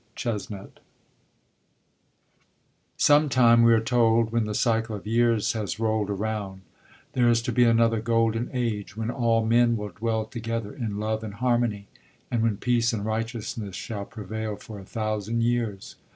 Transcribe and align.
CHESNUTT 0.15 0.79
Some 2.97 3.29
time, 3.29 3.61
we 3.61 3.71
are 3.71 3.79
told, 3.79 4.31
when 4.31 4.45
the 4.45 4.55
cycle 4.55 4.95
of 4.95 5.05
years 5.05 5.53
has 5.53 5.79
rolled 5.79 6.09
around, 6.09 6.61
there 7.13 7.29
is 7.29 7.39
to 7.43 7.51
be 7.51 7.65
another 7.65 8.01
golden 8.01 8.49
age, 8.51 8.97
when 8.97 9.11
all 9.11 9.45
men 9.45 9.77
will 9.77 9.89
dwell 9.89 10.25
together 10.25 10.73
in 10.73 10.97
love 10.97 11.23
and 11.23 11.35
harmony, 11.35 11.87
and 12.31 12.41
when 12.41 12.57
peace 12.57 12.93
and 12.93 13.05
righteousness 13.05 13.75
shall 13.75 14.05
prevail 14.05 14.55
for 14.55 14.79
a 14.79 14.85
thousand 14.85 15.43
years. 15.43 15.97